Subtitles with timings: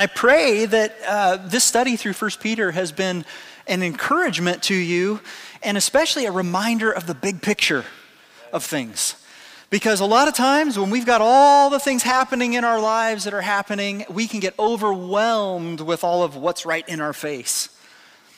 [0.00, 3.24] I pray that uh, this study through 1 Peter has been
[3.66, 5.18] an encouragement to you
[5.60, 7.84] and especially a reminder of the big picture
[8.52, 9.16] of things.
[9.70, 13.24] Because a lot of times when we've got all the things happening in our lives
[13.24, 17.68] that are happening, we can get overwhelmed with all of what's right in our face.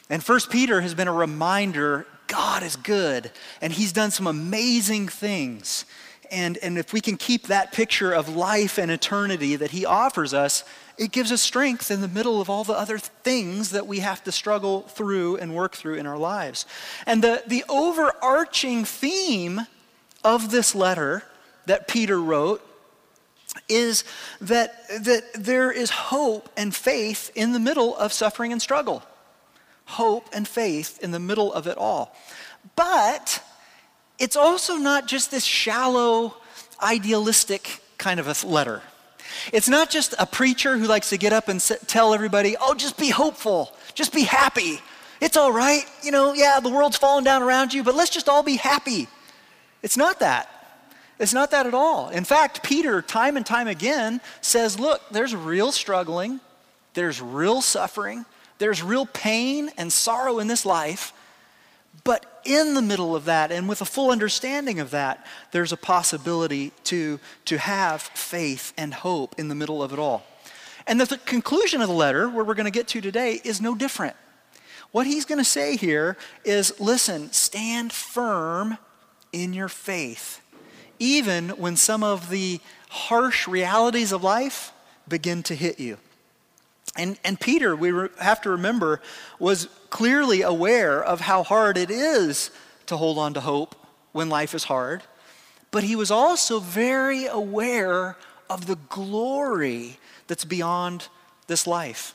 [0.08, 3.30] And First Peter has been a reminder God is good
[3.60, 5.84] and he's done some amazing things.
[6.30, 10.32] And, and if we can keep that picture of life and eternity that he offers
[10.32, 10.64] us,
[10.96, 14.22] it gives us strength in the middle of all the other things that we have
[14.24, 16.66] to struggle through and work through in our lives.
[17.06, 19.62] And the, the overarching theme
[20.22, 21.24] of this letter
[21.66, 22.64] that Peter wrote
[23.68, 24.04] is
[24.40, 29.02] that, that there is hope and faith in the middle of suffering and struggle.
[29.86, 32.16] Hope and faith in the middle of it all.
[32.76, 33.42] But
[34.20, 36.36] it's also not just this shallow,
[36.80, 38.82] idealistic kind of a letter.
[39.52, 42.98] It's not just a preacher who likes to get up and tell everybody, oh, just
[42.98, 44.80] be hopeful, just be happy.
[45.20, 45.84] It's all right.
[46.02, 49.08] You know, yeah, the world's falling down around you, but let's just all be happy.
[49.82, 50.48] It's not that.
[51.18, 52.08] It's not that at all.
[52.08, 56.40] In fact, Peter, time and time again, says, look, there's real struggling,
[56.94, 58.24] there's real suffering,
[58.58, 61.12] there's real pain and sorrow in this life.
[62.44, 66.72] In the middle of that, and with a full understanding of that, there's a possibility
[66.84, 70.24] to, to have faith and hope in the middle of it all.
[70.86, 73.74] And the conclusion of the letter, where we're going to get to today, is no
[73.74, 74.16] different.
[74.92, 78.78] What he's going to say here is listen, stand firm
[79.32, 80.40] in your faith,
[80.98, 84.72] even when some of the harsh realities of life
[85.06, 85.98] begin to hit you.
[86.96, 89.00] And, and Peter, we re- have to remember,
[89.38, 92.50] was clearly aware of how hard it is
[92.86, 93.74] to hold on to hope
[94.12, 95.02] when life is hard.
[95.70, 98.16] But he was also very aware
[98.48, 101.08] of the glory that's beyond
[101.46, 102.14] this life.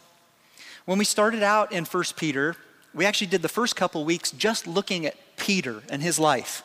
[0.86, 2.56] When we started out in 1 Peter,
[2.94, 6.64] we actually did the first couple weeks just looking at Peter and his life.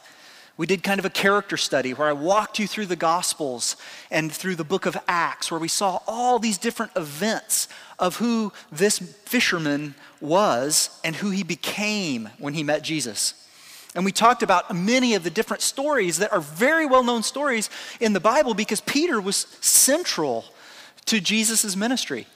[0.60, 3.76] We did kind of a character study where I walked you through the Gospels
[4.10, 7.66] and through the book of Acts, where we saw all these different events
[7.98, 13.48] of who this fisherman was and who he became when he met Jesus.
[13.94, 17.70] And we talked about many of the different stories that are very well known stories
[17.98, 20.44] in the Bible because Peter was central
[21.06, 22.26] to Jesus' ministry.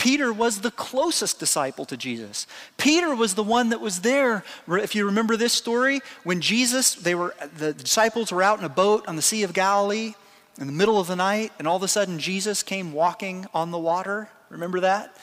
[0.00, 2.46] Peter was the closest disciple to Jesus.
[2.78, 4.42] Peter was the one that was there.
[4.66, 8.70] If you remember this story, when Jesus, they were, the disciples were out in a
[8.70, 10.14] boat on the Sea of Galilee
[10.58, 13.72] in the middle of the night, and all of a sudden Jesus came walking on
[13.72, 14.30] the water.
[14.48, 15.14] Remember that?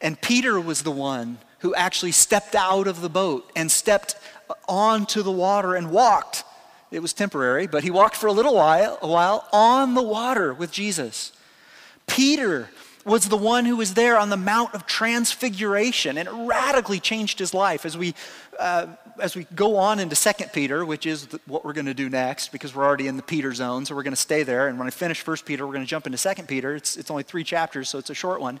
[0.00, 4.16] And Peter was the one who actually stepped out of the boat and stepped
[4.68, 6.42] onto the water and walked.
[6.90, 10.52] It was temporary, but he walked for a little while, a while on the water
[10.52, 11.30] with Jesus.
[12.08, 12.70] Peter
[13.06, 17.38] was the one who was there on the Mount of Transfiguration, and it radically changed
[17.38, 17.86] his life.
[17.86, 18.14] As we,
[18.58, 18.88] uh,
[19.20, 22.10] as we go on into Second Peter, which is the, what we're going to do
[22.10, 24.66] next, because we're already in the Peter zone, so we're going to stay there.
[24.66, 26.74] And when I finish First Peter, we're going to jump into Second Peter.
[26.74, 28.58] It's, it's only three chapters, so it's a short one.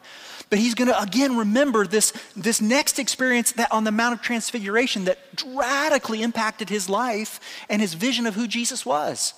[0.48, 4.22] But he's going to again remember this, this next experience that on the Mount of
[4.22, 9.34] Transfiguration that radically impacted his life and his vision of who Jesus was.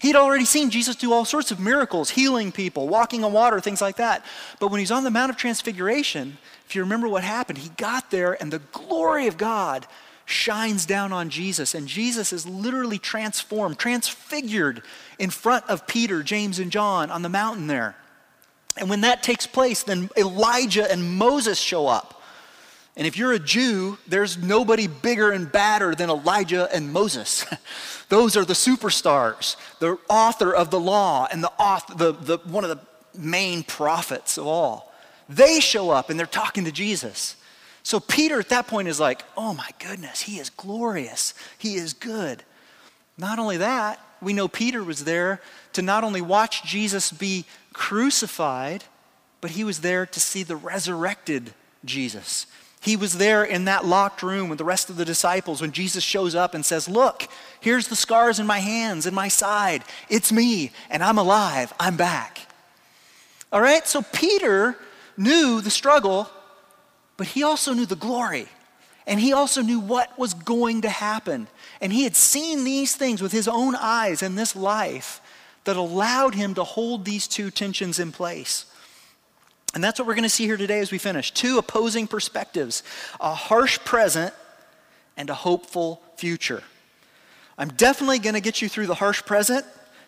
[0.00, 3.82] He'd already seen Jesus do all sorts of miracles, healing people, walking on water, things
[3.82, 4.24] like that.
[4.58, 8.10] But when he's on the Mount of Transfiguration, if you remember what happened, he got
[8.10, 9.86] there and the glory of God
[10.24, 11.74] shines down on Jesus.
[11.74, 14.82] And Jesus is literally transformed, transfigured
[15.18, 17.94] in front of Peter, James, and John on the mountain there.
[18.78, 22.22] And when that takes place, then Elijah and Moses show up.
[22.96, 27.44] And if you're a Jew, there's nobody bigger and badder than Elijah and Moses.
[28.10, 32.64] Those are the superstars, the author of the law and the, author, the, the, one
[32.64, 32.80] of the
[33.16, 34.92] main prophets of all.
[35.28, 37.36] They show up and they're talking to Jesus.
[37.84, 41.34] So Peter at that point is like, oh my goodness, he is glorious.
[41.56, 42.42] He is good.
[43.16, 45.40] Not only that, we know Peter was there
[45.74, 48.82] to not only watch Jesus be crucified,
[49.40, 51.54] but he was there to see the resurrected
[51.84, 52.46] Jesus.
[52.82, 56.02] He was there in that locked room with the rest of the disciples when Jesus
[56.02, 57.28] shows up and says, Look,
[57.60, 59.84] here's the scars in my hands and my side.
[60.08, 61.74] It's me, and I'm alive.
[61.78, 62.40] I'm back.
[63.52, 63.86] All right?
[63.86, 64.78] So Peter
[65.18, 66.30] knew the struggle,
[67.18, 68.48] but he also knew the glory.
[69.06, 71.48] And he also knew what was going to happen.
[71.80, 75.20] And he had seen these things with his own eyes in this life
[75.64, 78.64] that allowed him to hold these two tensions in place.
[79.74, 81.30] And that's what we're going to see here today as we finish.
[81.30, 82.82] Two opposing perspectives
[83.20, 84.34] a harsh present
[85.16, 86.62] and a hopeful future.
[87.56, 89.66] I'm definitely going to get you through the harsh present,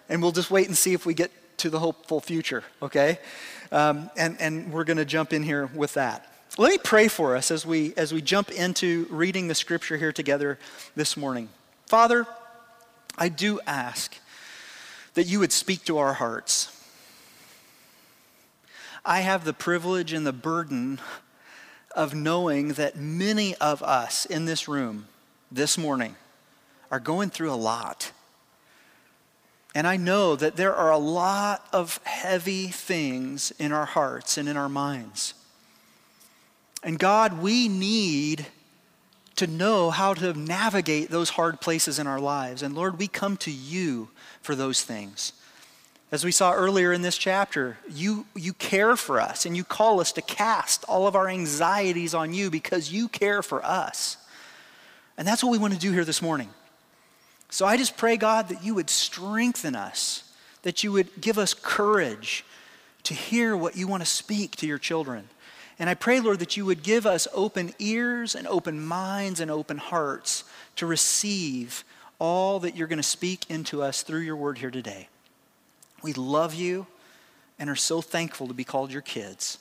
[0.09, 3.19] and we'll just wait and see if we get to the hopeful future, okay?
[3.71, 6.27] Um, and, and we're going to jump in here with that.
[6.59, 10.13] Let me pray for us as we, as we jump into reading the scripture here
[10.13, 10.59] together
[10.97, 11.49] this morning.
[11.87, 12.27] Father,
[13.17, 14.17] I do ask
[15.15, 16.82] that you would speak to our hearts.
[19.05, 21.01] I have the privilege and the burden
[21.95, 25.07] of knowing that many of us in this room
[25.51, 26.15] this morning
[26.91, 28.13] are going through a lot.
[29.75, 34.49] And I know that there are a lot of heavy things in our hearts and
[34.49, 35.35] in our minds.
[36.83, 38.47] And God, we need
[39.37, 42.63] to know how to navigate those hard places in our lives.
[42.63, 44.11] And Lord, we come to you
[44.43, 45.33] for those things.
[46.13, 49.99] As we saw earlier in this chapter, you, you care for us and you call
[49.99, 54.19] us to cast all of our anxieties on you because you care for us.
[55.17, 56.51] And that's what we want to do here this morning.
[57.49, 60.31] So I just pray, God, that you would strengthen us,
[60.63, 62.45] that you would give us courage
[63.05, 65.31] to hear what you want to speak to your children.
[65.79, 69.51] And I pray, Lord, that you would give us open ears and open minds and
[69.51, 70.45] open hearts
[70.77, 71.85] to receive
[72.19, 75.09] all that you're going to speak into us through your word here today.
[76.03, 76.87] We love you
[77.59, 79.59] and are so thankful to be called your kids.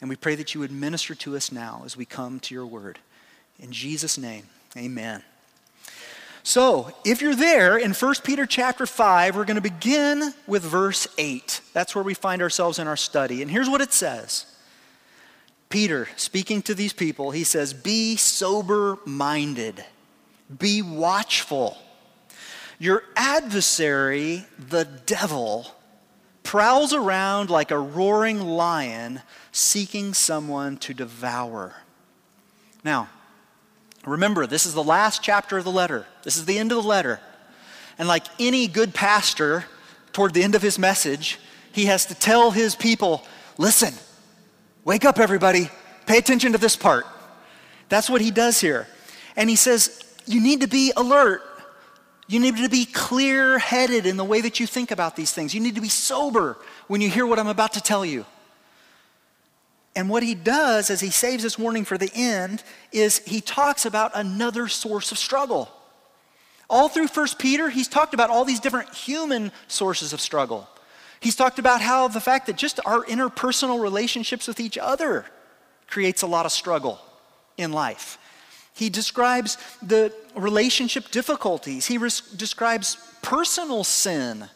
[0.00, 2.66] And we pray that you would minister to us now as we come to your
[2.66, 2.98] word.
[3.58, 4.46] In Jesus' name,
[4.76, 5.22] amen.
[6.44, 11.08] So, if you're there in 1 Peter chapter 5, we're going to begin with verse
[11.18, 11.60] 8.
[11.74, 13.42] That's where we find ourselves in our study.
[13.42, 14.46] And here's what it says
[15.68, 19.84] Peter, speaking to these people, he says, Be sober minded,
[20.56, 21.76] be watchful.
[22.78, 25.66] Your adversary, the devil,
[26.48, 29.20] prowls around like a roaring lion
[29.52, 31.74] seeking someone to devour.
[32.82, 33.08] Now,
[34.08, 36.06] Remember, this is the last chapter of the letter.
[36.22, 37.20] This is the end of the letter.
[37.98, 39.64] And like any good pastor,
[40.12, 41.38] toward the end of his message,
[41.72, 43.24] he has to tell his people
[43.58, 43.92] listen,
[44.84, 45.70] wake up, everybody,
[46.06, 47.06] pay attention to this part.
[47.88, 48.86] That's what he does here.
[49.36, 51.42] And he says, you need to be alert.
[52.28, 55.54] You need to be clear headed in the way that you think about these things.
[55.54, 58.26] You need to be sober when you hear what I'm about to tell you.
[59.96, 63.86] And what he does as he saves this warning for the end is he talks
[63.86, 65.70] about another source of struggle.
[66.70, 70.68] All through 1 Peter, he's talked about all these different human sources of struggle.
[71.20, 75.24] He's talked about how the fact that just our interpersonal relationships with each other
[75.88, 77.00] creates a lot of struggle
[77.56, 78.18] in life.
[78.78, 81.86] He describes the relationship difficulties.
[81.86, 84.48] He res- describes personal sin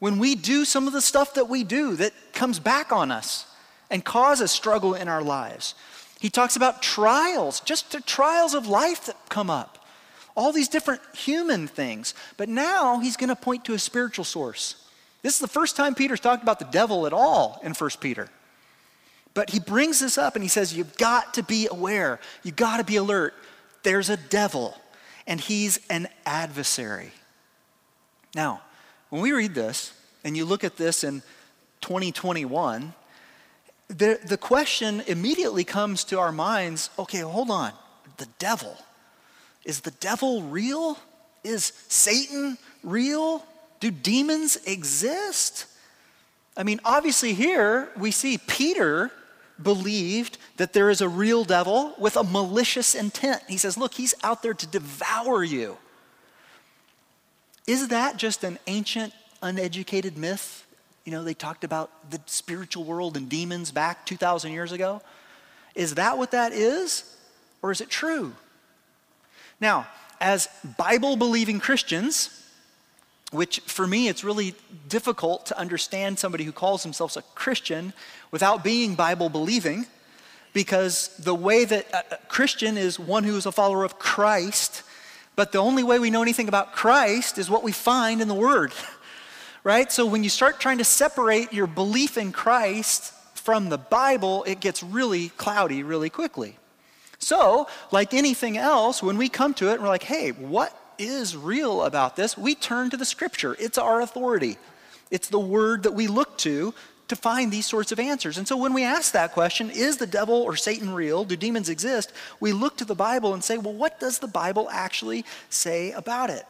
[0.00, 3.46] when we do some of the stuff that we do that comes back on us
[3.88, 5.76] and causes struggle in our lives.
[6.18, 9.86] He talks about trials, just the trials of life that come up,
[10.34, 12.12] all these different human things.
[12.36, 14.84] But now he's going to point to a spiritual source.
[15.22, 18.30] This is the first time Peter's talked about the devil at all in 1 Peter.
[19.32, 22.78] But he brings this up and he says, You've got to be aware, you've got
[22.78, 23.32] to be alert.
[23.82, 24.76] There's a devil,
[25.26, 27.12] and he's an adversary.
[28.34, 28.62] Now,
[29.08, 29.92] when we read this,
[30.24, 31.22] and you look at this in
[31.80, 32.92] 2021,
[33.88, 37.72] the, the question immediately comes to our minds okay, hold on.
[38.18, 38.76] The devil.
[39.64, 40.98] Is the devil real?
[41.42, 43.44] Is Satan real?
[43.80, 45.66] Do demons exist?
[46.56, 49.10] I mean, obviously, here we see Peter
[49.62, 53.42] believed that there is a real devil with a malicious intent.
[53.48, 55.76] He says, Look, he's out there to devour you.
[57.66, 59.12] Is that just an ancient,
[59.42, 60.66] uneducated myth?
[61.04, 65.02] You know, they talked about the spiritual world and demons back 2,000 years ago.
[65.74, 67.16] Is that what that is?
[67.62, 68.32] Or is it true?
[69.60, 69.86] Now,
[70.20, 72.39] as Bible believing Christians,
[73.30, 74.54] which for me it's really
[74.88, 77.92] difficult to understand somebody who calls themselves a Christian
[78.30, 79.86] without being Bible believing,
[80.52, 84.82] because the way that a Christian is one who is a follower of Christ,
[85.36, 88.34] but the only way we know anything about Christ is what we find in the
[88.34, 88.72] Word.
[89.64, 89.90] right?
[89.92, 94.60] So when you start trying to separate your belief in Christ from the Bible, it
[94.60, 96.56] gets really cloudy really quickly.
[97.18, 101.82] So, like anything else, when we come to it we're like, hey, what is real
[101.82, 102.36] about this?
[102.36, 103.56] We turn to the scripture.
[103.58, 104.58] It's our authority.
[105.10, 106.74] It's the word that we look to
[107.08, 108.38] to find these sorts of answers.
[108.38, 111.24] And so when we ask that question, is the devil or Satan real?
[111.24, 112.12] Do demons exist?
[112.38, 116.30] We look to the Bible and say, well, what does the Bible actually say about
[116.30, 116.44] it?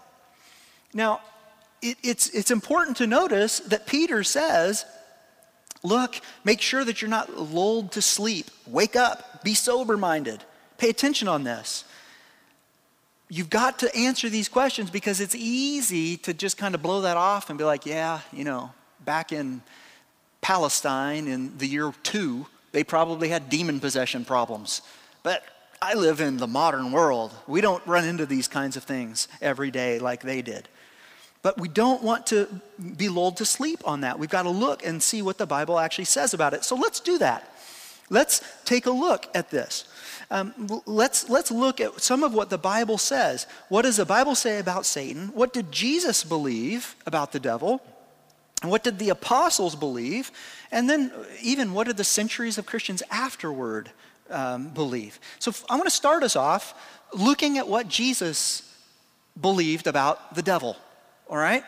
[0.92, 1.20] Now,
[1.80, 4.84] it, it's, it's important to notice that Peter says,
[5.82, 8.50] Look, make sure that you're not lulled to sleep.
[8.66, 10.44] Wake up, be sober minded,
[10.76, 11.84] pay attention on this.
[13.32, 17.16] You've got to answer these questions because it's easy to just kind of blow that
[17.16, 18.72] off and be like, yeah, you know,
[19.04, 19.62] back in
[20.40, 24.82] Palestine in the year two, they probably had demon possession problems.
[25.22, 25.44] But
[25.80, 27.32] I live in the modern world.
[27.46, 30.68] We don't run into these kinds of things every day like they did.
[31.42, 32.60] But we don't want to
[32.96, 34.18] be lulled to sleep on that.
[34.18, 36.64] We've got to look and see what the Bible actually says about it.
[36.64, 37.54] So let's do that.
[38.10, 39.84] Let's take a look at this.
[40.30, 43.46] Um, let's, let's look at some of what the Bible says.
[43.68, 45.28] What does the Bible say about Satan?
[45.28, 47.82] What did Jesus believe about the devil?
[48.62, 50.30] And what did the apostles believe?
[50.70, 53.90] And then, even, what did the centuries of Christians afterward
[54.28, 55.18] um, believe?
[55.38, 56.74] So, I want to start us off
[57.12, 58.62] looking at what Jesus
[59.40, 60.76] believed about the devil
[61.30, 61.62] all right?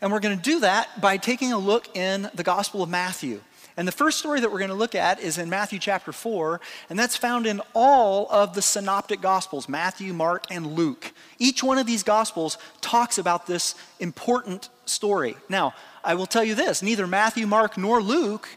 [0.00, 3.42] And we're going to do that by taking a look in the Gospel of Matthew.
[3.78, 6.60] And the first story that we're going to look at is in Matthew chapter 4,
[6.90, 11.12] and that's found in all of the synoptic Gospels Matthew, Mark, and Luke.
[11.38, 15.36] Each one of these Gospels talks about this important story.
[15.48, 18.48] Now, I will tell you this neither Matthew, Mark, nor Luke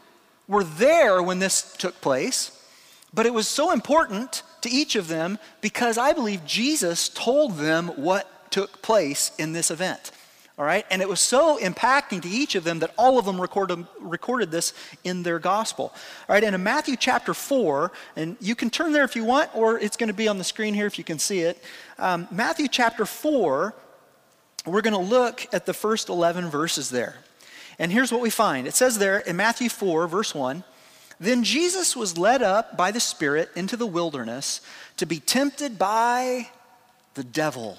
[0.48, 2.60] were there when this took place,
[3.14, 7.90] but it was so important to each of them because I believe Jesus told them
[7.90, 10.10] what took place in this event.
[10.58, 10.84] All right?
[10.90, 14.50] And it was so impacting to each of them that all of them recorded, recorded
[14.50, 15.92] this in their gospel.
[16.28, 16.44] All right?
[16.44, 19.96] And in Matthew chapter 4, and you can turn there if you want, or it's
[19.96, 21.62] going to be on the screen here if you can see it.
[21.98, 23.74] Um, Matthew chapter 4,
[24.66, 27.16] we're going to look at the first 11 verses there.
[27.78, 30.62] And here's what we find it says there in Matthew 4, verse 1
[31.18, 34.60] Then Jesus was led up by the Spirit into the wilderness
[34.98, 36.50] to be tempted by
[37.14, 37.78] the devil.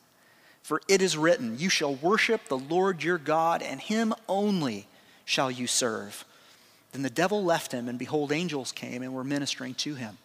[0.61, 4.87] For it is written, You shall worship the Lord your God, and him only
[5.25, 6.25] shall you serve.
[6.91, 10.17] Then the devil left him, and behold, angels came and were ministering to him.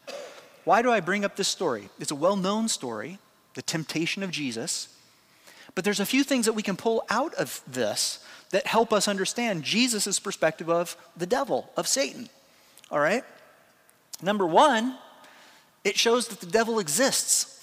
[0.65, 1.89] Why do I bring up this story?
[2.01, 3.19] It's a well known story,
[3.55, 4.89] the temptation of Jesus.
[5.75, 9.09] But there's a few things that we can pull out of this that help us
[9.09, 12.29] understand Jesus' perspective of the devil, of Satan.
[12.91, 13.25] All right?
[14.23, 14.97] Number one,
[15.85, 17.56] it shows that the devil exists.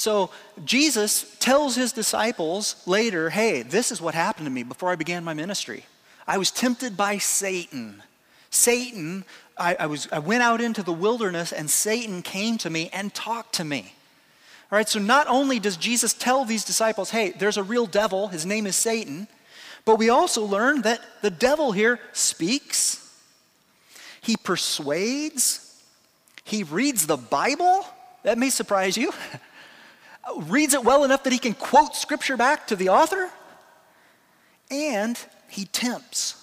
[0.00, 0.30] So
[0.64, 5.22] Jesus tells his disciples later, hey, this is what happened to me before I began
[5.22, 5.84] my ministry.
[6.26, 8.02] I was tempted by Satan.
[8.48, 9.26] Satan,
[9.58, 13.12] I, I, was, I went out into the wilderness and Satan came to me and
[13.12, 13.92] talked to me.
[14.72, 18.28] All right, so not only does Jesus tell these disciples, hey, there's a real devil,
[18.28, 19.28] his name is Satan,
[19.84, 23.06] but we also learn that the devil here speaks,
[24.22, 25.78] he persuades,
[26.42, 27.84] he reads the Bible.
[28.22, 29.12] That may surprise you.
[30.36, 33.30] reads it well enough that he can quote scripture back to the author,
[34.70, 36.36] and he tempts.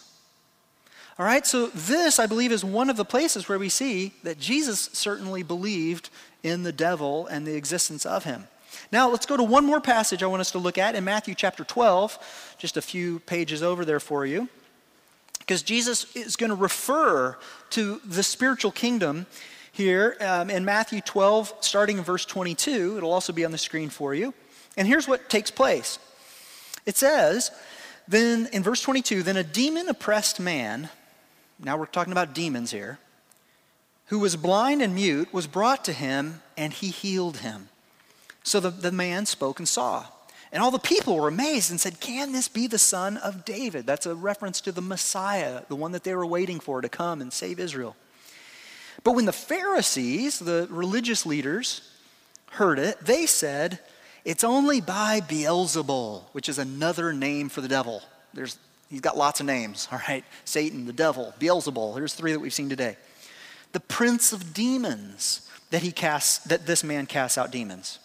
[1.19, 4.39] All right, so this, I believe, is one of the places where we see that
[4.39, 6.09] Jesus certainly believed
[6.43, 8.47] in the devil and the existence of him.
[8.91, 11.33] Now, let's go to one more passage I want us to look at in Matthew
[11.33, 14.47] chapter 12, just a few pages over there for you.
[15.39, 17.37] Because Jesus is going to refer
[17.71, 19.25] to the spiritual kingdom
[19.77, 22.97] here um, in Matthew 12, starting in verse 22.
[22.97, 24.33] It'll also be on the screen for you.
[24.75, 25.99] And here's what takes place
[26.85, 27.51] it says,
[28.07, 30.89] then in verse 22, then a demon oppressed man,
[31.59, 32.97] now we're talking about demons here,
[34.07, 37.69] who was blind and mute, was brought to him, and he healed him.
[38.43, 40.05] So the, the man spoke and saw.
[40.51, 43.85] And all the people were amazed and said, Can this be the son of David?
[43.85, 47.21] That's a reference to the Messiah, the one that they were waiting for to come
[47.21, 47.95] and save Israel.
[49.07, 51.79] But when the Pharisees, the religious leaders,
[52.49, 53.79] heard it, they said,
[54.25, 58.03] It's only by Beelzebul, which is another name for the devil.
[58.33, 58.57] There's,
[58.89, 60.25] he's got lots of names, all right?
[60.43, 61.95] Satan, the devil, Beelzebul.
[61.95, 62.97] Here's three that we've seen today.
[63.71, 67.99] The prince of demons that he casts, that this man casts out demons.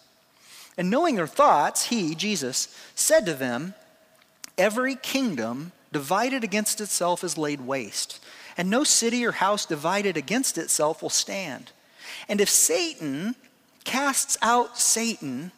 [0.77, 3.73] And knowing their thoughts, he, Jesus, said to them,
[4.57, 8.21] Every kingdom divided against itself is laid waste
[8.57, 11.71] and no city or house divided against itself will stand.
[12.27, 13.35] And if Satan
[13.83, 15.51] casts out Satan,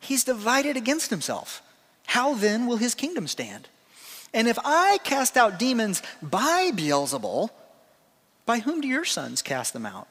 [0.00, 1.62] he's divided against himself.
[2.06, 3.68] How then will his kingdom stand?
[4.32, 7.50] And if I cast out demons by Beelzebul,
[8.46, 10.08] by whom do your sons cast them out?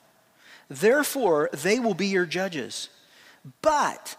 [0.70, 2.90] Therefore, they will be your judges.
[3.62, 4.16] But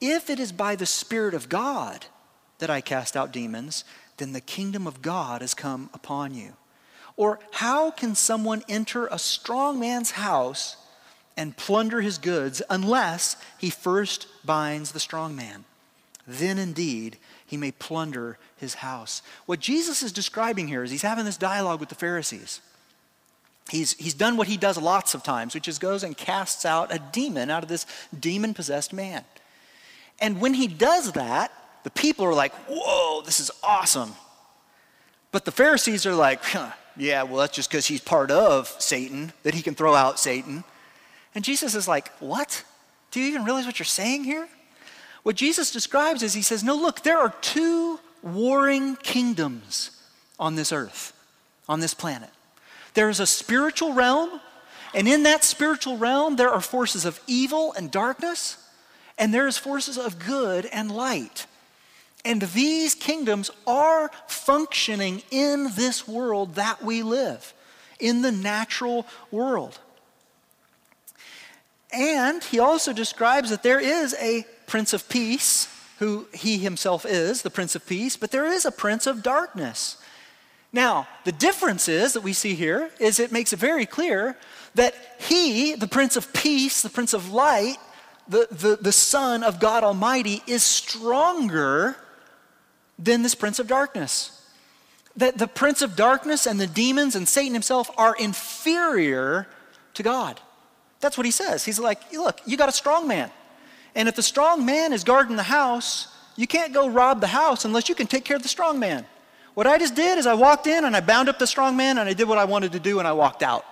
[0.00, 2.06] if it is by the Spirit of God
[2.58, 3.84] that I cast out demons,
[4.18, 6.54] then the kingdom of God has come upon you.
[7.20, 10.78] Or how can someone enter a strong man's house
[11.36, 15.66] and plunder his goods unless he first binds the strong man?
[16.26, 19.20] Then indeed he may plunder his house.
[19.44, 22.62] What Jesus is describing here is he's having this dialogue with the Pharisees.
[23.68, 26.90] He's, he's done what he does lots of times, which is goes and casts out
[26.90, 27.84] a demon out of this
[28.18, 29.26] demon possessed man.
[30.22, 31.52] And when he does that,
[31.84, 34.14] the people are like, whoa, this is awesome.
[35.32, 39.32] But the Pharisees are like, huh, yeah, well, that's just because he's part of Satan,
[39.42, 40.64] that he can throw out Satan.
[41.34, 42.64] And Jesus is like, what?
[43.10, 44.48] Do you even realize what you're saying here?
[45.22, 49.90] What Jesus describes is he says, no, look, there are two warring kingdoms
[50.38, 51.12] on this earth,
[51.68, 52.30] on this planet.
[52.94, 54.40] There's a spiritual realm,
[54.94, 58.56] and in that spiritual realm, there are forces of evil and darkness,
[59.18, 61.46] and there's forces of good and light.
[62.24, 67.54] And these kingdoms are functioning in this world that we live,
[67.98, 69.78] in the natural world.
[71.92, 77.42] And he also describes that there is a Prince of Peace, who he himself is,
[77.42, 79.96] the Prince of Peace, but there is a Prince of Darkness.
[80.72, 84.36] Now, the difference is that we see here is it makes it very clear
[84.76, 87.78] that he, the Prince of Peace, the Prince of Light,
[88.28, 91.96] the, the, the Son of God Almighty, is stronger
[93.00, 94.36] than this Prince of Darkness.
[95.16, 99.48] That the Prince of Darkness and the demons and Satan himself are inferior
[99.94, 100.40] to God.
[101.00, 101.64] That's what he says.
[101.64, 103.30] He's like, look, you got a strong man.
[103.94, 107.64] And if the strong man is guarding the house, you can't go rob the house
[107.64, 109.04] unless you can take care of the strong man.
[109.54, 111.98] What I just did is I walked in and I bound up the strong man
[111.98, 113.64] and I did what I wanted to do and I walked out.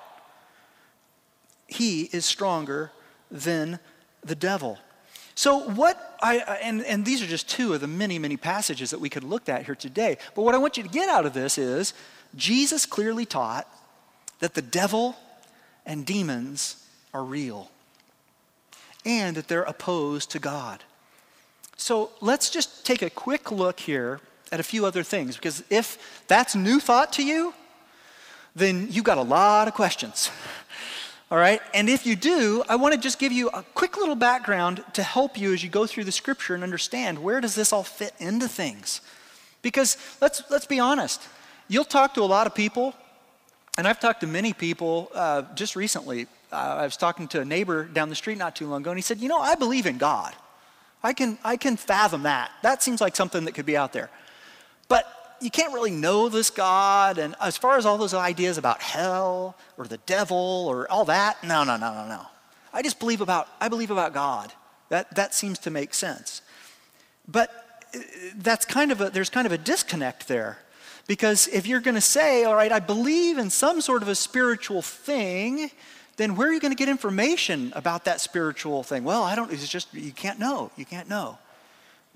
[1.67, 2.91] He is stronger
[3.31, 3.79] than
[4.25, 4.79] the devil.
[5.39, 8.99] So, what I, and, and these are just two of the many, many passages that
[8.99, 10.19] we could look at here today.
[10.35, 11.95] But what I want you to get out of this is
[12.35, 13.69] Jesus clearly taught
[14.41, 15.15] that the devil
[15.87, 17.71] and demons are real
[19.07, 20.83] and that they're opposed to God.
[21.77, 24.21] So, let's just take a quick look here
[24.51, 27.55] at a few other things because if that's new thought to you,
[28.57, 30.33] then you've got a lot of questions.
[31.31, 31.61] All right?
[31.75, 35.03] And if you do, I want to just give you a quick little background to
[35.03, 38.15] help you as you go through the scripture and understand where does this all fit
[38.19, 39.03] into things.
[39.61, 41.21] Because let's, let's be honest.
[41.69, 42.95] You'll talk to a lot of people,
[43.77, 46.27] and I've talked to many people uh, just recently.
[46.51, 48.99] Uh, I was talking to a neighbor down the street not too long ago, and
[48.99, 50.35] he said, You know, I believe in God.
[51.03, 52.51] I can, I can fathom that.
[52.63, 54.09] That seems like something that could be out there.
[54.89, 55.07] But
[55.41, 57.19] you can't really know this God.
[57.19, 61.43] And as far as all those ideas about hell or the devil or all that,
[61.45, 62.27] no, no, no, no, no.
[62.73, 64.53] I just believe about, I believe about God.
[64.89, 66.43] That, that seems to make sense.
[67.27, 67.51] But
[67.95, 67.99] uh,
[68.37, 70.59] that's kind of a, there's kind of a disconnect there.
[71.07, 74.15] Because if you're going to say, all right, I believe in some sort of a
[74.15, 75.71] spiritual thing,
[76.17, 79.05] then where are you going to get information about that spiritual thing?
[79.05, 80.71] Well, I don't, it's just, you can't know.
[80.77, 81.39] You can't know.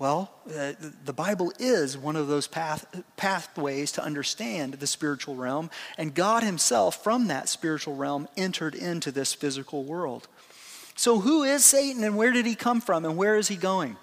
[0.03, 0.73] Well, uh,
[1.05, 2.85] the Bible is one of those path,
[3.15, 9.13] pathways to understand the spiritual realm, and God Himself, from that spiritual realm, entered into
[9.13, 10.27] this physical world.
[10.97, 13.95] So, who is Satan, and where did he come from, and where is he going?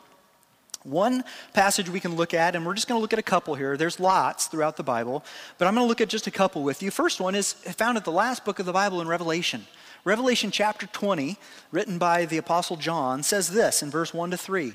[0.85, 3.55] One passage we can look at, and we're just going to look at a couple
[3.55, 3.77] here.
[3.77, 5.23] There's lots throughout the Bible,
[5.59, 6.91] but I'm going to look at just a couple with you.
[6.91, 9.67] First one is found at the last book of the Bible in Revelation.
[10.05, 11.37] Revelation chapter 20,
[11.73, 14.73] written by the Apostle John, says this in verse 1 to 3.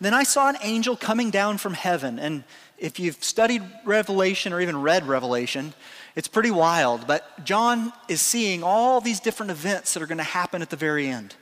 [0.00, 2.18] Then I saw an angel coming down from heaven.
[2.18, 2.42] And
[2.76, 5.74] if you've studied Revelation or even read Revelation,
[6.16, 7.06] it's pretty wild.
[7.06, 10.76] But John is seeing all these different events that are going to happen at the
[10.76, 11.36] very end.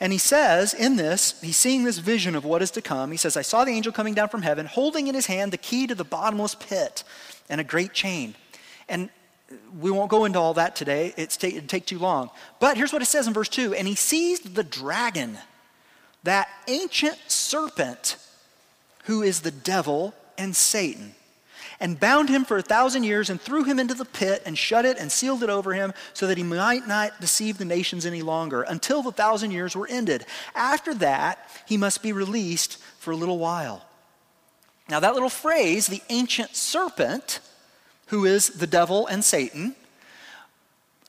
[0.00, 3.10] And he says in this, he's seeing this vision of what is to come.
[3.10, 5.58] He says, I saw the angel coming down from heaven, holding in his hand the
[5.58, 7.04] key to the bottomless pit
[7.48, 8.34] and a great chain.
[8.88, 9.10] And
[9.78, 11.12] we won't go into all that today.
[11.16, 12.30] It's take, it'd take too long.
[12.60, 15.38] But here's what it says in verse 2 And he seized the dragon,
[16.22, 18.16] that ancient serpent
[19.04, 21.14] who is the devil and Satan,
[21.78, 24.84] and bound him for a thousand years and threw him into the pit and shut
[24.86, 28.22] it and sealed it over him so that he might not deceive the nations any
[28.22, 30.24] longer until the thousand years were ended.
[30.54, 33.84] After that, he must be released for a little while.
[34.88, 37.40] Now, that little phrase, the ancient serpent,
[38.06, 39.74] who is the devil and Satan,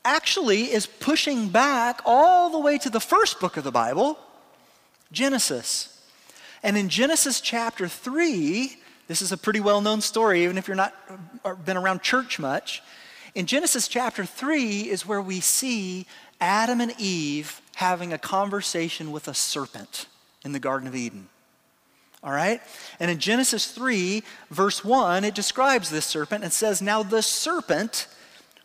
[0.04, 4.18] actually is pushing back all the way to the first book of the Bible,
[5.12, 5.92] Genesis.
[6.64, 8.78] And in Genesis chapter 3,
[9.08, 10.94] this is a pretty well known story, even if you're not
[11.44, 12.82] uh, been around church much.
[13.34, 16.06] In Genesis chapter 3 is where we see
[16.40, 20.08] Adam and Eve having a conversation with a serpent
[20.44, 21.28] in the Garden of Eden.
[22.26, 22.60] All right?
[23.00, 28.08] And in Genesis 3, verse 1, it describes this serpent and says, Now the serpent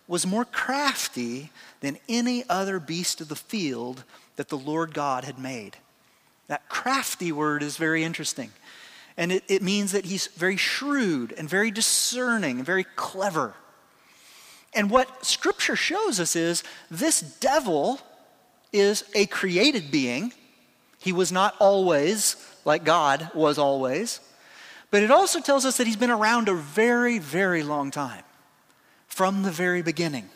[0.09, 4.03] was more crafty than any other beast of the field
[4.37, 5.77] that the Lord God had made.
[6.47, 8.51] That crafty word is very interesting.
[9.19, 13.55] And it, it means that he's very shrewd and very discerning and very clever.
[14.73, 18.01] And what Scripture shows us is this devil
[18.73, 20.33] is a created being.
[21.01, 24.21] He was not always like God was always.
[24.91, 28.25] But it also tells us that he's been around a very, very long time
[29.07, 30.29] from the very beginning.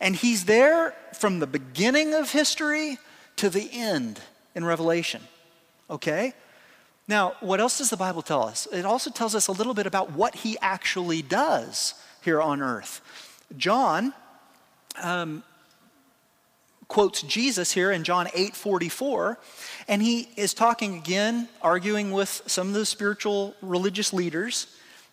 [0.00, 2.98] And he's there from the beginning of history
[3.36, 4.20] to the end
[4.54, 5.22] in Revelation.
[5.88, 6.34] Okay?
[7.08, 8.66] Now, what else does the Bible tell us?
[8.72, 13.00] It also tells us a little bit about what he actually does here on earth.
[13.56, 14.12] John
[15.00, 15.42] um,
[16.88, 19.38] quotes Jesus here in John 8 44,
[19.88, 24.66] and he is talking again, arguing with some of the spiritual religious leaders,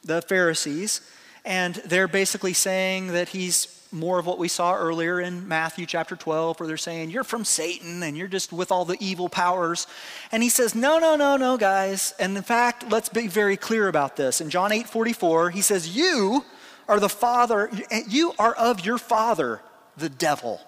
[0.04, 1.02] the Pharisees,
[1.46, 6.16] and they're basically saying that he's more of what we saw earlier in Matthew chapter
[6.16, 9.88] 12, where they're saying, You're from Satan and you're just with all the evil powers.
[10.32, 12.14] And he says, No, no, no, no, guys.
[12.20, 14.42] And in fact, let's be very clear about this.
[14.42, 16.44] In John 8 44, he says, You
[16.88, 17.70] are the father,
[18.08, 19.62] you are of your father,
[19.96, 20.60] the devil.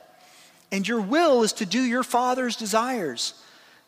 [0.71, 3.33] And your will is to do your father's desires.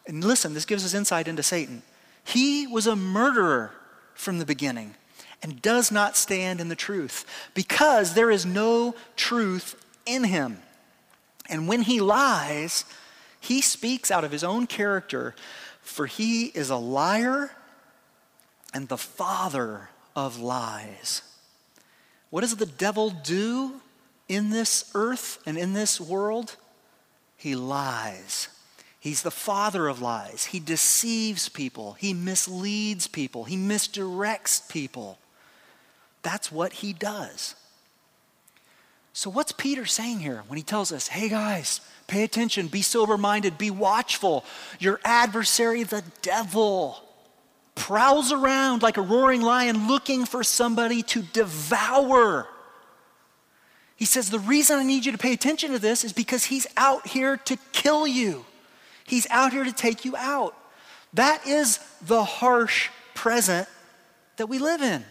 [0.06, 1.82] And listen, this gives us insight into Satan.
[2.24, 3.72] He was a murderer
[4.14, 4.96] from the beginning
[5.44, 10.60] and does not stand in the truth because there is no truth in him.
[11.50, 12.86] And when he lies,
[13.40, 15.36] he speaks out of his own character,
[15.82, 17.52] for he is a liar
[18.74, 21.22] and the father of lies.
[22.30, 23.80] What does the devil do
[24.28, 26.58] in this earth and in this world?
[27.38, 28.50] He lies.
[29.00, 30.46] He's the father of lies.
[30.46, 31.94] He deceives people.
[31.94, 33.46] He misleads people.
[33.46, 35.20] He misdirects people.
[36.24, 37.56] That's what he does.
[39.14, 43.18] So, what's Peter saying here when he tells us, hey guys, pay attention, be sober
[43.18, 44.44] minded, be watchful?
[44.80, 47.02] Your adversary, the devil,
[47.74, 52.48] prowls around like a roaring lion looking for somebody to devour.
[53.98, 56.68] He says, The reason I need you to pay attention to this is because he's
[56.78, 58.46] out here to kill you,
[59.04, 60.56] he's out here to take you out.
[61.14, 63.68] That is the harsh present
[64.38, 65.04] that we live in.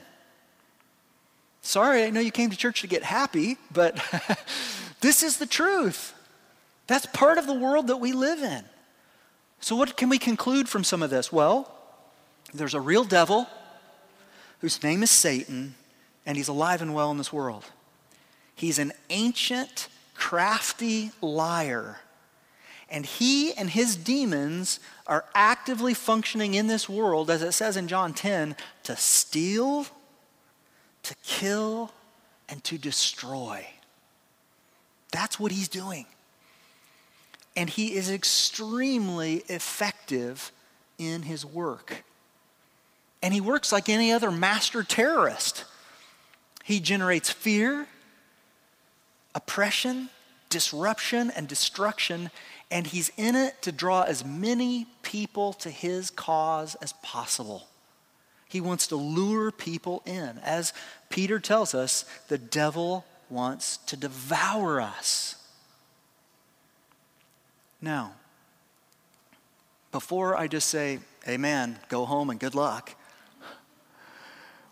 [1.62, 4.01] Sorry, I know you came to church to get happy, but
[5.01, 6.14] this is the truth.
[6.87, 8.64] That's part of the world that we live in.
[9.59, 11.33] So, what can we conclude from some of this?
[11.33, 11.75] Well,
[12.55, 13.49] there's a real devil
[14.61, 15.75] whose name is Satan,
[16.25, 17.64] and he's alive and well in this world.
[18.57, 22.01] He's an ancient, crafty liar.
[22.88, 27.87] And he and his demons are actively functioning in this world, as it says in
[27.87, 29.87] John 10, to steal,
[31.03, 31.92] to kill
[32.49, 33.66] and to destroy.
[35.12, 36.07] That's what he's doing.
[37.57, 40.51] And he is extremely effective
[40.99, 42.05] in his work.
[43.23, 45.64] And he works like any other master terrorist.
[46.64, 47.87] He generates fear,
[49.37, 50.09] oppression,
[50.49, 52.31] disruption, and destruction,
[52.70, 57.68] and he's in it to draw as many people to his cause as possible.
[58.49, 60.38] He wants to lure people in.
[60.42, 60.72] As
[61.11, 65.37] Peter tells us, the devil wants to devour us.
[67.83, 68.14] Now,
[69.92, 72.94] before I just say, Amen, go home and good luck,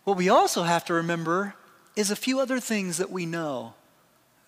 [0.05, 1.55] what we also have to remember
[1.97, 3.75] is a few other things that we know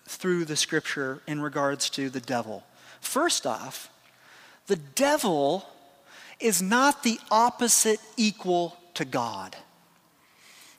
[0.07, 2.63] through the scripture in regards to the devil.
[3.01, 3.91] First off,
[4.67, 5.67] the devil
[6.39, 9.55] is not the opposite equal to God.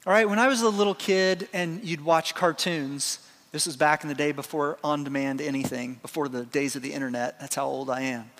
[0.06, 3.18] All right, when I was a little kid and you'd watch cartoons,
[3.52, 6.92] this was back in the day before on demand anything, before the days of the
[6.92, 7.40] internet.
[7.40, 8.30] That's how old I am.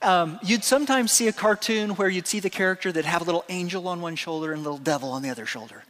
[0.00, 3.44] Um, you'd sometimes see a cartoon where you'd see the character that have a little
[3.48, 5.82] angel on one shoulder and a little devil on the other shoulder.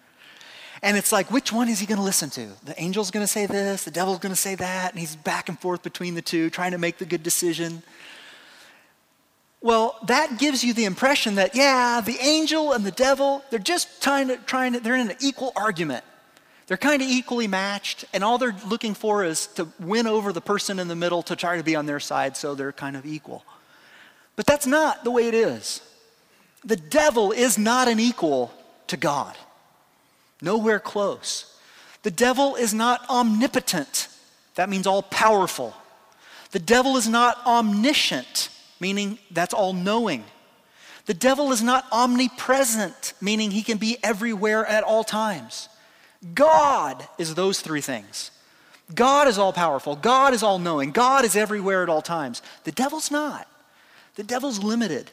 [0.83, 2.49] And it's like, which one is he going to listen to?
[2.65, 5.49] The angel's going to say this, the devil's going to say that, and he's back
[5.49, 7.83] and forth between the two, trying to make the good decision.
[9.61, 14.01] Well, that gives you the impression that, yeah, the angel and the devil, they're just
[14.01, 16.05] trying to, trying to, they're in an equal argument.
[16.69, 20.41] They're kind of equally matched, and all they're looking for is to win over the
[20.41, 23.05] person in the middle to try to be on their side so they're kind of
[23.07, 23.43] equal.
[24.37, 25.81] But that's not the way it is.
[26.65, 28.53] The devil is not an equal
[28.89, 29.37] to God,
[30.41, 31.55] nowhere close.
[32.03, 34.09] The devil is not omnipotent,
[34.55, 35.75] that means all powerful.
[36.51, 38.49] The devil is not omniscient,
[38.81, 40.25] meaning that's all knowing.
[41.07, 45.69] The devil is not omnipresent, meaning he can be everywhere at all times.
[46.35, 48.31] God is those three things.
[48.95, 49.97] God is all powerful.
[49.97, 50.91] God is all knowing.
[50.93, 52.43] God is everywhere at all times.
[52.65, 53.47] The devil's not.
[54.15, 55.11] The devil's limited.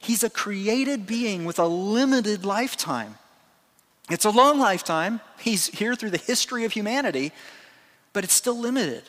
[0.00, 3.16] He's a created being with a limited lifetime.
[4.10, 5.20] It's a long lifetime.
[5.40, 7.32] He's here through the history of humanity,
[8.12, 9.02] but it's still limited.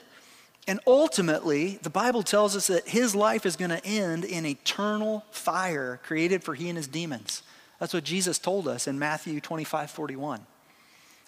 [0.68, 5.24] And ultimately, the Bible tells us that his life is going to end in eternal
[5.32, 7.44] fire created for he and his demons.
[7.80, 10.46] That's what Jesus told us in Matthew 25 41.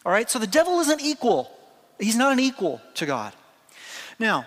[0.06, 1.52] All right, so the devil isn't equal.
[2.00, 3.34] He's not an equal to God.
[4.18, 4.46] Now,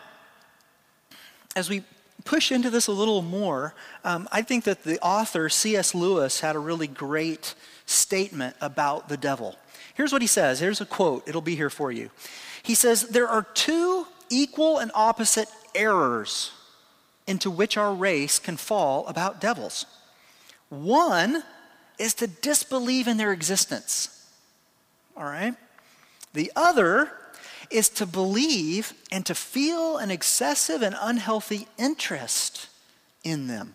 [1.55, 1.85] as we
[2.25, 5.95] push into this a little more, um, I think that the author, C.S.
[5.95, 7.55] Lewis, had a really great
[7.87, 9.57] statement about the devil.
[9.95, 10.61] Here's what he says.
[10.61, 11.29] Here's a quote.
[11.29, 12.11] It'll be here for you.
[12.63, 16.53] He says, There are two equal and opposite errors
[17.27, 19.87] into which our race can fall about devils.
[20.71, 21.43] One
[21.99, 24.23] is to disbelieve in their existence
[25.17, 25.55] all right?
[26.33, 27.11] The other
[27.73, 32.69] is to believe and to feel an excessive and unhealthy interest
[33.25, 33.75] in them.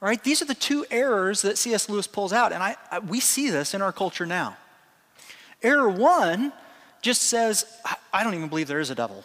[0.00, 0.22] Right?
[0.22, 1.88] These are the two errors that C.S.
[1.88, 4.56] Lewis pulls out, and I, I, we see this in our culture now.
[5.62, 6.52] Error one
[7.00, 7.64] just says,
[8.12, 9.24] I don't even believe there is a devil.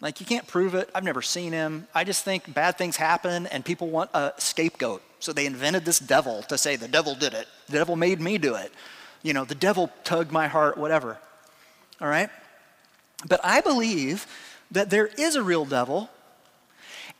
[0.00, 0.88] Like, you can't prove it.
[0.94, 1.86] I've never seen him.
[1.94, 5.02] I just think bad things happen and people want a scapegoat.
[5.18, 7.46] So they invented this devil to say, the devil did it.
[7.66, 8.72] The devil made me do it
[9.22, 11.18] you know, the devil tugged my heart, whatever.
[12.00, 12.30] All right?
[13.26, 14.26] But I believe
[14.70, 16.10] that there is a real devil.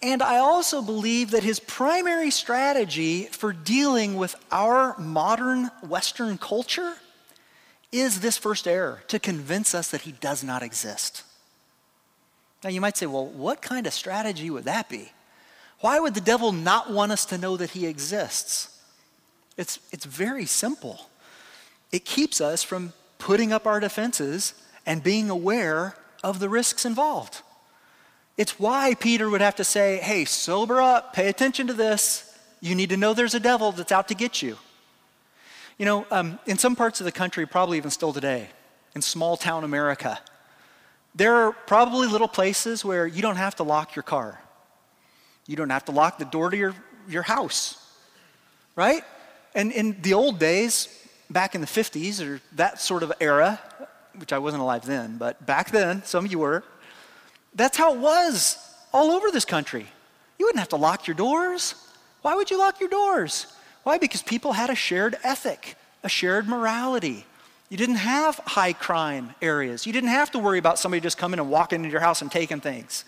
[0.03, 6.95] And I also believe that his primary strategy for dealing with our modern Western culture
[7.93, 11.25] is this first error to convince us that he does not exist.
[12.63, 15.13] Now, you might say, well, what kind of strategy would that be?
[15.81, 18.79] Why would the devil not want us to know that he exists?
[19.57, 21.11] It's, it's very simple
[21.93, 24.55] it keeps us from putting up our defenses
[24.87, 27.43] and being aware of the risks involved.
[28.37, 32.27] It's why Peter would have to say, hey, sober up, pay attention to this.
[32.61, 34.57] You need to know there's a devil that's out to get you.
[35.79, 38.49] You know, um, in some parts of the country, probably even still today,
[38.95, 40.19] in small town America,
[41.15, 44.41] there are probably little places where you don't have to lock your car.
[45.47, 46.75] You don't have to lock the door to your,
[47.09, 47.77] your house,
[48.77, 49.03] right?
[49.55, 50.89] And in the old days,
[51.29, 53.61] back in the 50s or that sort of era,
[54.17, 56.65] which I wasn't alive then, but back then, some of you were,
[57.55, 58.59] that's how it was
[58.93, 59.87] all over this country.
[60.39, 61.75] You wouldn't have to lock your doors.
[62.23, 63.47] Why would you lock your doors?
[63.83, 63.99] Why?
[63.99, 67.25] Because people had a shared ethic, a shared morality.
[67.69, 69.87] You didn't have high crime areas.
[69.87, 72.31] You didn't have to worry about somebody just coming and walking into your house and
[72.31, 73.05] taking things.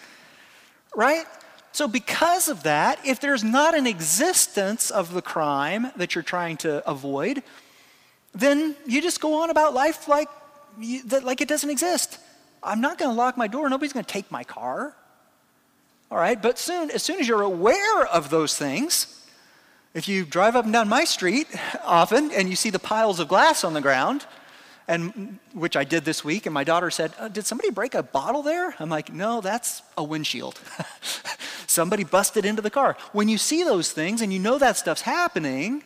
[0.94, 1.24] Right?
[1.72, 6.58] So, because of that, if there's not an existence of the crime that you're trying
[6.58, 7.42] to avoid,
[8.34, 10.28] then you just go on about life like,
[11.06, 12.18] that, like it doesn't exist.
[12.62, 13.68] I'm not going to lock my door.
[13.68, 14.94] Nobody's going to take my car.
[16.10, 19.18] All right, but soon, as soon as you're aware of those things,
[19.94, 21.48] if you drive up and down my street
[21.84, 24.26] often and you see the piles of glass on the ground,
[24.88, 28.02] and which I did this week, and my daughter said, oh, "Did somebody break a
[28.02, 30.60] bottle there?" I'm like, "No, that's a windshield.
[31.66, 35.02] somebody busted into the car." When you see those things and you know that stuff's
[35.02, 35.84] happening,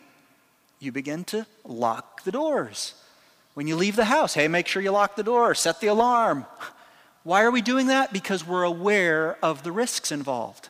[0.79, 2.95] you begin to lock the doors.
[3.57, 6.45] When you leave the house, hey, make sure you lock the door, set the alarm.
[7.23, 8.13] Why are we doing that?
[8.13, 10.69] Because we're aware of the risks involved.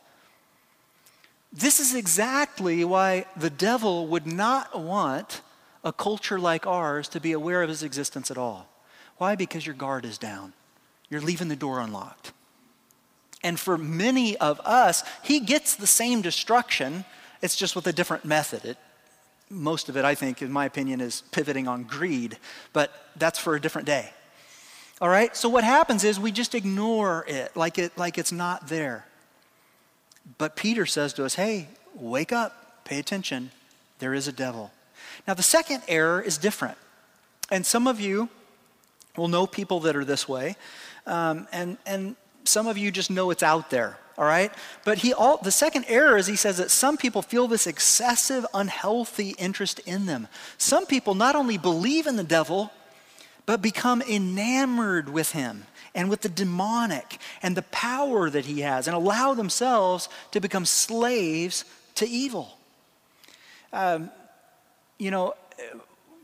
[1.52, 5.42] This is exactly why the devil would not want
[5.84, 8.70] a culture like ours to be aware of his existence at all.
[9.18, 9.36] Why?
[9.36, 10.54] Because your guard is down.
[11.10, 12.32] You're leaving the door unlocked.
[13.44, 17.04] And for many of us, he gets the same destruction,
[17.42, 18.64] it's just with a different method.
[18.64, 18.78] It
[19.50, 22.38] most of it, I think, in my opinion, is pivoting on greed,
[22.74, 24.12] but that's for a different day.
[25.00, 25.36] All right?
[25.36, 29.06] So what happens is we just ignore it like, it like it's not there.
[30.38, 33.52] But Peter says to us, hey, wake up, pay attention,
[34.00, 34.72] there is a devil.
[35.28, 36.78] Now, the second error is different.
[37.50, 38.30] And some of you
[39.16, 40.56] will know people that are this way,
[41.06, 44.52] um, and, and some of you just know it's out there all right?
[44.84, 48.46] But he all, the second error is he says that some people feel this excessive,
[48.54, 50.28] unhealthy interest in them.
[50.58, 52.72] Some people not only believe in the devil,
[53.46, 58.88] but become enamored with him and with the demonic and the power that he has
[58.88, 61.64] and allow themselves to become slaves
[61.96, 62.58] to evil.
[63.72, 64.12] Um,
[64.98, 65.34] you know,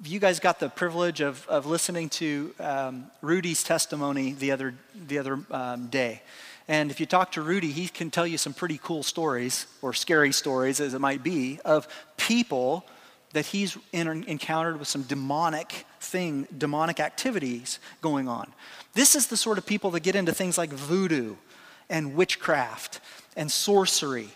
[0.04, 5.20] you guys got the privilege of, of listening to um, Rudy's testimony the other, the
[5.20, 6.22] other um, day.
[6.68, 9.94] And if you talk to Rudy, he can tell you some pretty cool stories, or
[9.94, 12.86] scary stories as it might be, of people
[13.34, 18.52] that he's encountered with some demonic thing, demonic activities going on.
[18.94, 21.36] This is the sort of people that get into things like voodoo
[21.90, 23.02] and witchcraft
[23.36, 24.30] and sorcery,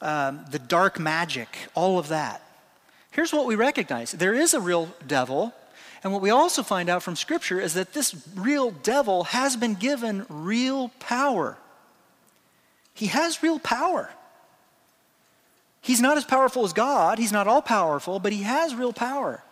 [0.00, 2.42] um, the dark magic, all of that.
[3.10, 5.52] Here's what we recognize there is a real devil.
[6.02, 9.74] And what we also find out from Scripture is that this real devil has been
[9.74, 11.58] given real power.
[12.94, 14.10] He has real power.
[15.82, 19.42] He's not as powerful as God, he's not all powerful, but he has real power.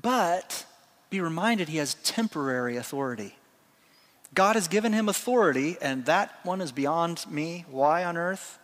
[0.00, 0.64] But
[1.10, 3.36] be reminded he has temporary authority.
[4.34, 7.64] God has given him authority, and that one is beyond me.
[7.70, 8.58] Why on earth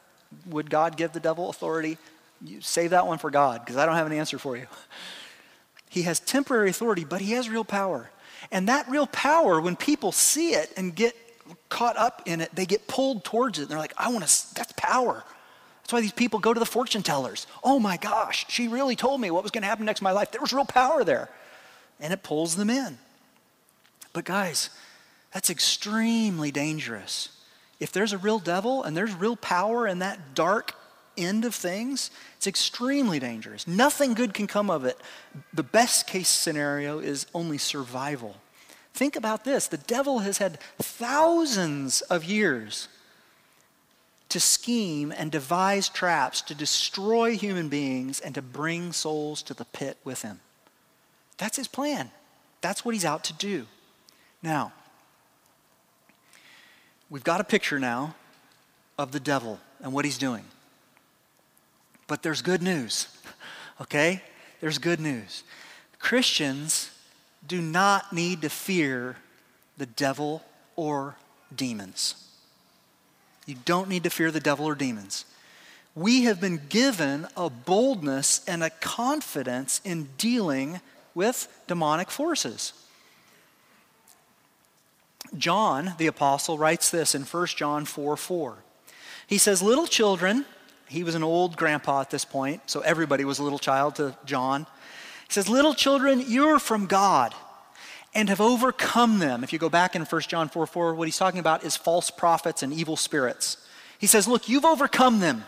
[0.46, 1.96] would God give the devil authority?
[2.44, 4.66] You save that one for God, because I don't have an answer for you.
[5.90, 8.10] He has temporary authority, but he has real power.
[8.52, 11.16] And that real power, when people see it and get
[11.68, 13.68] caught up in it, they get pulled towards it.
[13.68, 15.24] They're like, I want to, that's power.
[15.82, 17.48] That's why these people go to the fortune tellers.
[17.64, 20.12] Oh my gosh, she really told me what was going to happen next in my
[20.12, 20.30] life.
[20.30, 21.28] There was real power there.
[21.98, 22.96] And it pulls them in.
[24.12, 24.70] But guys,
[25.34, 27.30] that's extremely dangerous.
[27.80, 30.74] If there's a real devil and there's real power in that dark
[31.16, 33.66] end of things, it's extremely dangerous.
[33.66, 34.98] Nothing good can come of it.
[35.52, 38.36] The best case scenario is only survival.
[38.94, 42.88] Think about this the devil has had thousands of years
[44.30, 49.64] to scheme and devise traps to destroy human beings and to bring souls to the
[49.64, 50.40] pit with him.
[51.36, 52.10] That's his plan.
[52.60, 53.66] That's what he's out to do.
[54.42, 54.72] Now,
[57.08, 58.14] we've got a picture now
[58.98, 60.44] of the devil and what he's doing.
[62.10, 63.06] But there's good news,
[63.80, 64.20] okay?
[64.60, 65.44] There's good news.
[66.00, 66.90] Christians
[67.46, 69.14] do not need to fear
[69.78, 70.42] the devil
[70.74, 71.14] or
[71.54, 72.16] demons.
[73.46, 75.24] You don't need to fear the devil or demons.
[75.94, 80.80] We have been given a boldness and a confidence in dealing
[81.14, 82.72] with demonic forces.
[85.38, 88.56] John, the apostle, writes this in 1 John 4 4.
[89.28, 90.44] He says, Little children,
[90.90, 94.16] he was an old grandpa at this point, so everybody was a little child to
[94.24, 94.66] John.
[95.28, 97.32] He says, Little children, you're from God
[98.12, 99.44] and have overcome them.
[99.44, 102.10] If you go back in 1 John 4 4, what he's talking about is false
[102.10, 103.56] prophets and evil spirits.
[104.00, 105.44] He says, Look, you've overcome them.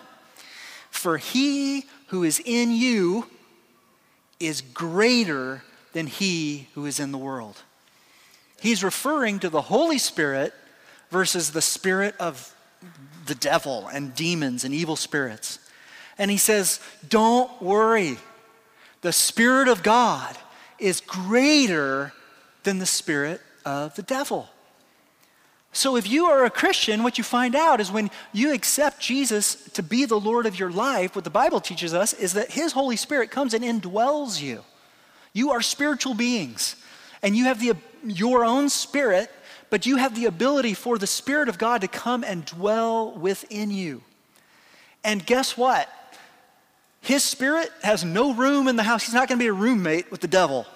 [0.93, 3.27] For he who is in you
[4.39, 7.63] is greater than he who is in the world.
[8.61, 10.55] He's referring to the Holy Spirit
[11.11, 12.55] versus the spirit of
[13.27, 15.59] the devil and demons and evil spirits.
[16.19, 18.17] And he says, Don't worry.
[19.03, 20.37] The Spirit of God
[20.79, 22.13] is greater
[22.63, 24.49] than the spirit of the devil.
[25.75, 29.55] So, if you are a Christian, what you find out is when you accept Jesus
[29.71, 32.73] to be the Lord of your life, what the Bible teaches us is that His
[32.73, 34.65] Holy Spirit comes and indwells you.
[35.33, 36.77] You are spiritual beings,
[37.23, 39.31] and you have the, your own spirit,
[39.73, 43.71] but you have the ability for the Spirit of God to come and dwell within
[43.71, 44.03] you.
[45.03, 45.89] And guess what?
[47.01, 49.03] His Spirit has no room in the house.
[49.03, 50.67] He's not going to be a roommate with the devil.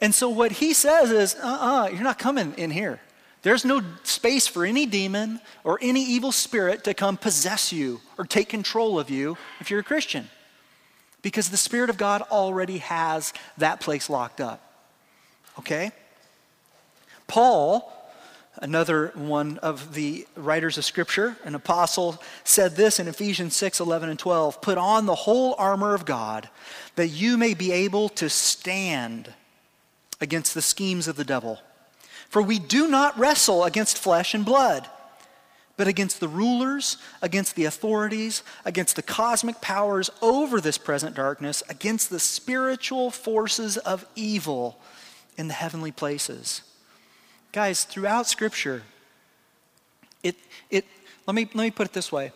[0.00, 3.00] And so what he says is, uh uh-uh, uh, you are not coming in here.
[3.42, 8.24] There's no space for any demon or any evil spirit to come possess you or
[8.24, 10.28] take control of you if you're a Christian.
[11.22, 14.62] Because the Spirit of God already has that place locked up.
[15.58, 15.90] Okay?
[17.28, 17.92] Paul,
[18.56, 24.08] another one of the writers of Scripture, an apostle, said this in Ephesians 6 11
[24.08, 26.48] and 12 Put on the whole armor of God
[26.96, 29.32] that you may be able to stand
[30.20, 31.60] against the schemes of the devil.
[32.28, 34.88] For we do not wrestle against flesh and blood,
[35.76, 41.62] but against the rulers, against the authorities, against the cosmic powers over this present darkness,
[41.68, 44.78] against the spiritual forces of evil
[45.36, 46.62] in the heavenly places.
[47.52, 48.82] Guys, throughout Scripture,
[50.22, 50.36] it,
[50.70, 50.84] it,
[51.26, 52.32] let, me, let me put it this way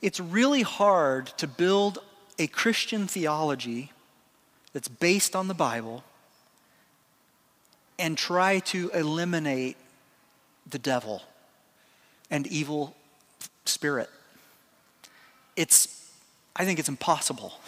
[0.00, 1.98] it's really hard to build
[2.38, 3.92] a Christian theology
[4.72, 6.04] that's based on the Bible
[7.98, 9.76] and try to eliminate
[10.68, 11.22] the devil
[12.30, 12.94] and evil
[13.64, 14.08] spirit.
[15.56, 16.08] It's,
[16.54, 17.54] I think it's impossible.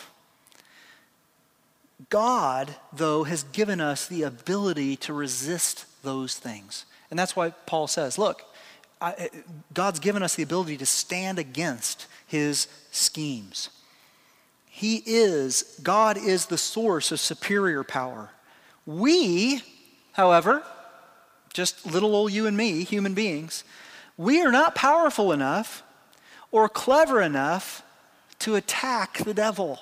[2.09, 6.87] God, though, has given us the ability to resist those things.
[7.11, 8.43] And that's why Paul says, look,
[9.01, 9.29] I, eh,
[9.75, 13.71] God's given us the ability to stand against his schemes.
[14.67, 18.31] He is, God is the source of superior power.
[18.87, 19.63] We,
[20.13, 20.63] however,
[21.53, 23.65] just little old you and me, human beings,
[24.17, 25.83] we are not powerful enough
[26.51, 27.83] or clever enough
[28.41, 29.81] to attack the devil.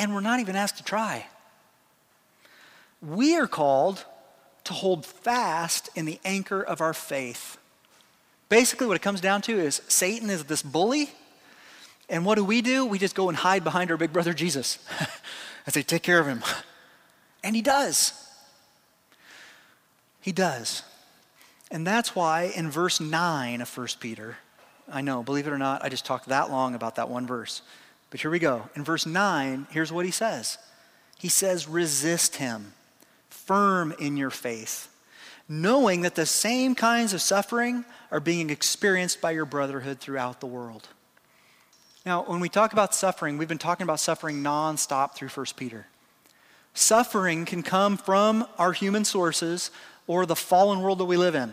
[0.00, 1.26] And we're not even asked to try.
[3.00, 4.04] We are called
[4.64, 7.58] to hold fast in the anchor of our faith.
[8.48, 11.10] Basically, what it comes down to is Satan is this bully
[12.10, 12.84] and what do we do?
[12.84, 14.78] We just go and hide behind our big brother Jesus.
[15.66, 16.42] and say, take care of him.
[17.42, 18.12] And he does.
[20.20, 20.82] He does.
[21.70, 24.36] And that's why in verse 9 of 1 Peter,
[24.92, 27.62] I know, believe it or not, I just talked that long about that one verse.
[28.10, 28.68] But here we go.
[28.74, 30.58] In verse 9, here's what he says
[31.18, 32.72] He says, resist him,
[33.28, 34.88] firm in your faith,
[35.48, 40.46] knowing that the same kinds of suffering are being experienced by your brotherhood throughout the
[40.46, 40.88] world.
[42.04, 45.86] Now, when we talk about suffering, we've been talking about suffering nonstop through 1 Peter.
[46.72, 49.70] Suffering can come from our human sources
[50.06, 51.52] or the fallen world that we live in.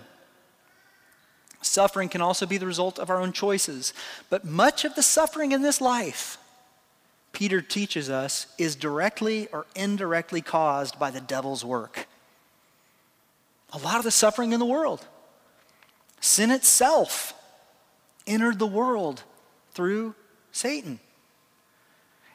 [1.61, 3.93] Suffering can also be the result of our own choices.
[4.29, 6.37] But much of the suffering in this life,
[7.33, 12.07] Peter teaches us, is directly or indirectly caused by the devil's work.
[13.73, 15.05] A lot of the suffering in the world,
[16.19, 17.33] sin itself
[18.25, 19.23] entered the world
[19.73, 20.15] through
[20.51, 20.99] Satan.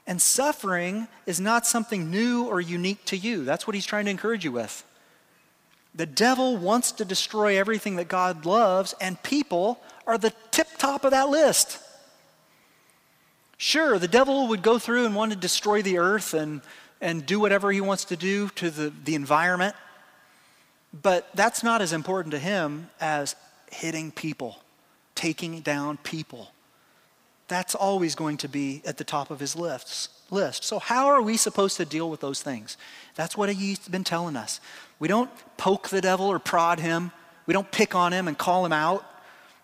[0.07, 3.45] And suffering is not something new or unique to you.
[3.45, 4.85] That's what he's trying to encourage you with.
[5.95, 11.05] The devil wants to destroy everything that God loves, and people are the tip top
[11.05, 11.79] of that list.
[13.63, 16.63] Sure, the devil would go through and want to destroy the earth and,
[17.01, 19.77] and do whatever he wants to do to the, the environment,
[20.93, 23.37] but that's not as important to him as
[23.71, 24.59] hitting people,
[25.15, 26.51] taking down people
[27.53, 30.65] that's always going to be at the top of his lists, list.
[30.65, 32.79] So, how are we supposed to deal with those things?
[33.15, 34.59] That's what he's been telling us.
[34.99, 37.13] We don't poke the devil or prod him,
[37.45, 39.05] we don't pick on him and call him out.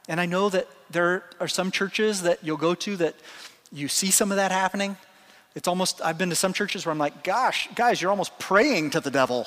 [0.07, 3.15] And I know that there are some churches that you'll go to that
[3.73, 4.97] you see some of that happening.
[5.55, 8.91] It's almost, I've been to some churches where I'm like, gosh, guys, you're almost praying
[8.91, 9.47] to the devil,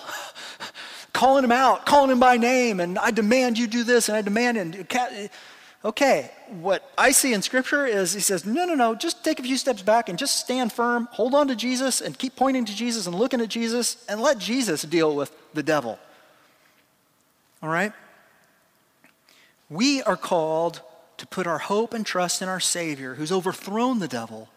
[1.13, 4.21] calling him out, calling him by name, and I demand you do this, and I
[4.21, 5.29] demand, and
[5.83, 9.43] Okay, what I see in Scripture is he says, no, no, no, just take a
[9.43, 12.75] few steps back and just stand firm, hold on to Jesus, and keep pointing to
[12.75, 15.97] Jesus and looking at Jesus, and let Jesus deal with the devil.
[17.63, 17.93] All right?
[19.71, 20.81] We are called
[21.21, 24.49] to put our hope and trust in our Savior who's overthrown the devil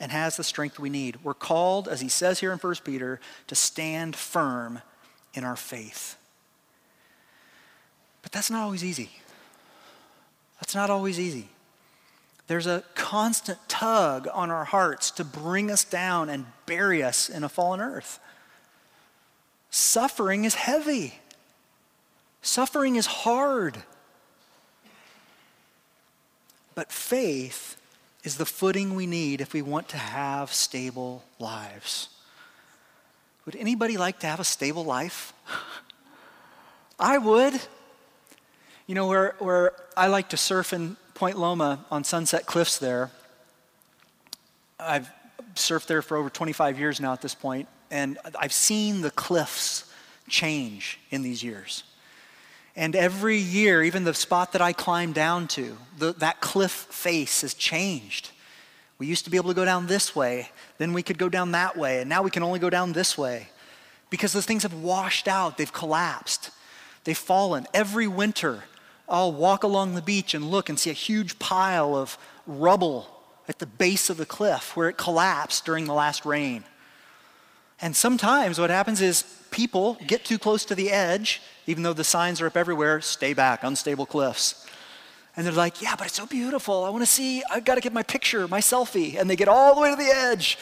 [0.00, 1.16] and has the strength we need.
[1.22, 4.82] We're called, as he says here in 1 Peter, to stand firm
[5.34, 6.16] in our faith.
[8.22, 9.10] But that's not always easy.
[10.60, 11.48] That's not always easy.
[12.48, 17.44] There's a constant tug on our hearts to bring us down and bury us in
[17.44, 18.18] a fallen earth.
[19.70, 21.20] Suffering is heavy.
[22.42, 23.84] Suffering is hard.
[26.74, 27.76] But faith
[28.22, 32.08] is the footing we need if we want to have stable lives.
[33.46, 35.32] Would anybody like to have a stable life?
[37.00, 37.54] I would.
[38.86, 43.10] You know, where, where I like to surf in Point Loma on Sunset Cliffs there,
[44.78, 45.10] I've
[45.54, 49.92] surfed there for over 25 years now at this point, and I've seen the cliffs
[50.28, 51.84] change in these years.
[52.80, 57.42] And every year, even the spot that I climb down to, the, that cliff face
[57.42, 58.30] has changed.
[58.96, 61.52] We used to be able to go down this way, then we could go down
[61.52, 63.50] that way, and now we can only go down this way
[64.08, 66.52] because those things have washed out, they've collapsed,
[67.04, 67.66] they've fallen.
[67.74, 68.64] Every winter,
[69.06, 72.16] I'll walk along the beach and look and see a huge pile of
[72.46, 73.08] rubble
[73.46, 76.64] at the base of the cliff where it collapsed during the last rain.
[77.82, 82.04] And sometimes what happens is people get too close to the edge, even though the
[82.04, 84.66] signs are up everywhere stay back, unstable cliffs.
[85.36, 86.84] And they're like, yeah, but it's so beautiful.
[86.84, 89.18] I want to see, I've got to get my picture, my selfie.
[89.18, 90.58] And they get all the way to the edge.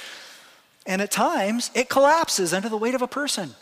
[0.86, 3.54] And at times, it collapses under the weight of a person.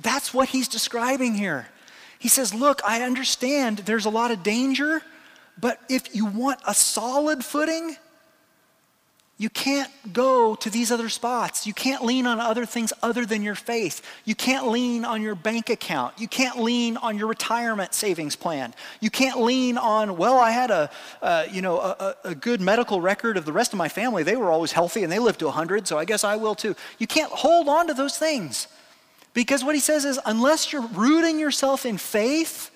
[0.00, 1.68] That's what he's describing here.
[2.18, 5.02] He says, Look, I understand there's a lot of danger,
[5.58, 7.96] but if you want a solid footing,
[9.40, 11.66] You can't go to these other spots.
[11.66, 14.02] You can't lean on other things other than your faith.
[14.26, 16.12] You can't lean on your bank account.
[16.20, 18.74] You can't lean on your retirement savings plan.
[19.00, 20.90] You can't lean on, well, I had a,
[21.22, 24.24] uh, you know, a, a good medical record of the rest of my family.
[24.24, 26.76] They were always healthy and they lived to 100, so I guess I will too.
[26.98, 28.68] You can't hold on to those things.
[29.32, 32.70] Because what he says is, unless you're rooting yourself in faith,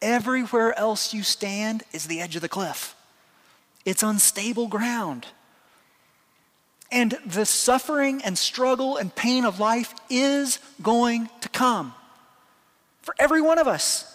[0.00, 2.96] everywhere else you stand is the edge of the cliff.
[3.84, 5.26] It's unstable ground.
[6.92, 11.94] And the suffering and struggle and pain of life is going to come
[13.02, 14.06] for every one of us.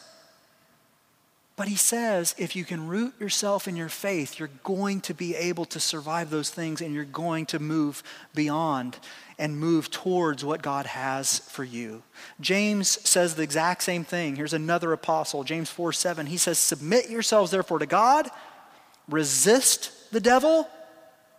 [1.57, 5.35] But he says if you can root yourself in your faith, you're going to be
[5.35, 8.03] able to survive those things and you're going to move
[8.33, 8.97] beyond
[9.39, 12.03] and move towards what God has for you.
[12.41, 14.35] James says the exact same thing.
[14.35, 16.25] Here's another apostle, James 4 7.
[16.25, 18.29] He says, Submit yourselves therefore to God,
[19.07, 20.67] resist the devil,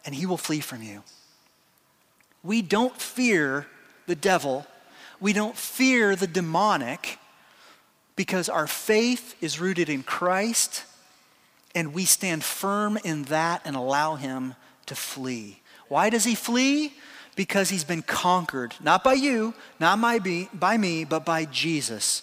[0.06, 1.02] and he will flee from you.
[2.46, 3.66] We don't fear
[4.06, 4.66] the devil.
[5.18, 7.18] We don't fear the demonic
[8.14, 10.84] because our faith is rooted in Christ
[11.74, 14.54] and we stand firm in that and allow him
[14.86, 15.60] to flee.
[15.88, 16.94] Why does he flee?
[17.34, 22.22] Because he's been conquered, not by you, not by me, by me but by Jesus.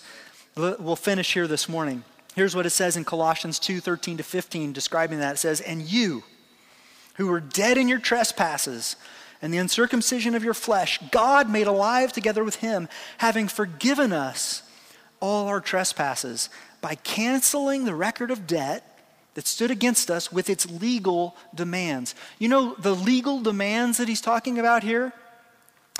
[0.56, 2.04] We'll finish here this morning.
[2.34, 5.36] Here's what it says in Colossians 2 13 to 15, describing that.
[5.36, 6.24] It says, And you,
[7.16, 8.96] who were dead in your trespasses,
[9.44, 12.88] and the uncircumcision of your flesh, God made alive together with him,
[13.18, 14.64] having forgiven us
[15.20, 19.02] all our trespasses by canceling the record of debt
[19.34, 22.16] that stood against us with its legal demands.
[22.40, 25.12] You know, the legal demands that he's talking about here,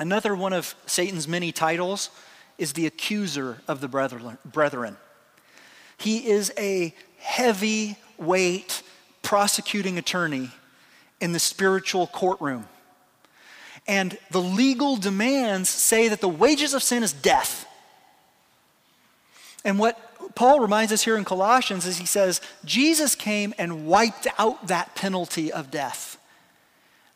[0.00, 2.08] another one of Satan's many titles
[2.56, 4.96] is the accuser of the brethren.
[5.98, 8.82] He is a heavy weight
[9.20, 10.50] prosecuting attorney
[11.20, 12.68] in the spiritual courtroom.
[13.86, 17.66] And the legal demands say that the wages of sin is death.
[19.64, 24.26] And what Paul reminds us here in Colossians is he says, Jesus came and wiped
[24.38, 26.18] out that penalty of death.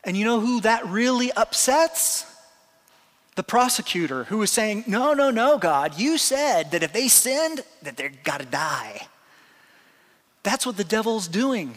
[0.03, 2.25] And you know who that really upsets?
[3.35, 7.63] The prosecutor who was saying, No, no, no, God, you said that if they sinned,
[7.83, 9.07] that they've got to die.
[10.43, 11.75] That's what the devil's doing.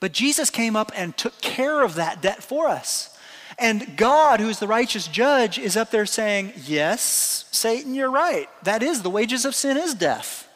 [0.00, 3.11] But Jesus came up and took care of that debt for us.
[3.58, 8.48] And God, who's the righteous judge, is up there saying, Yes, Satan, you're right.
[8.64, 10.48] That is, the wages of sin is death.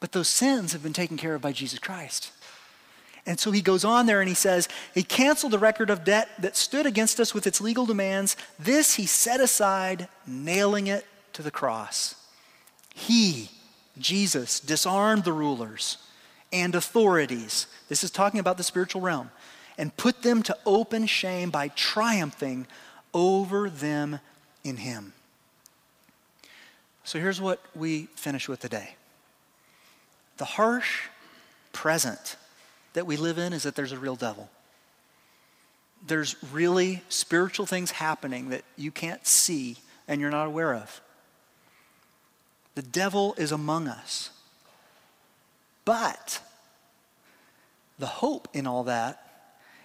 [0.00, 2.32] But those sins have been taken care of by Jesus Christ.
[3.24, 6.28] And so he goes on there and he says, He canceled the record of debt
[6.40, 8.36] that stood against us with its legal demands.
[8.58, 12.16] This he set aside, nailing it to the cross.
[12.94, 13.48] He,
[13.98, 15.98] Jesus, disarmed the rulers
[16.52, 17.68] and authorities.
[17.88, 19.30] This is talking about the spiritual realm
[19.78, 22.66] and put them to open shame by triumphing
[23.14, 24.20] over them
[24.64, 25.12] in Him.
[27.04, 28.94] So here's what we finish with today
[30.36, 31.08] the harsh
[31.72, 32.36] present
[32.94, 34.50] that we live in is that there's a real devil.
[36.04, 39.76] There's really spiritual things happening that you can't see
[40.08, 41.00] and you're not aware of.
[42.74, 44.30] The devil is among us.
[45.84, 46.40] But
[47.98, 49.21] the hope in all that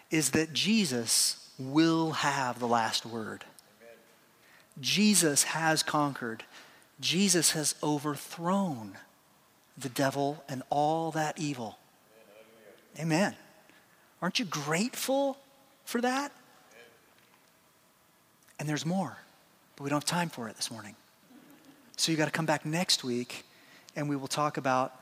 [0.10, 3.44] is that Jesus will have the last word.
[3.82, 3.96] Amen.
[4.80, 6.44] Jesus has conquered.
[7.00, 8.98] Jesus has overthrown
[9.78, 11.78] the devil and all that evil.
[12.98, 13.14] Amen.
[13.14, 13.36] Amen.
[14.22, 15.38] Aren't you grateful
[15.86, 16.32] for that?
[16.72, 16.86] Amen.
[18.60, 19.18] And there's more,
[19.76, 20.96] but we don't have time for it this morning.
[21.98, 23.44] So you got to come back next week
[23.96, 24.94] and we will talk about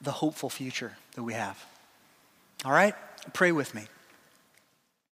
[0.00, 1.64] the hopeful future that we have.
[2.64, 2.94] All right?
[3.32, 3.86] Pray with me.